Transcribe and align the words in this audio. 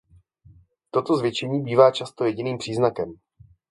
Toto 0.91 1.15
zvětšení 1.17 1.61
bývá 1.63 1.91
často 1.91 2.25
jediným 2.25 2.57
příznakem. 2.57 3.13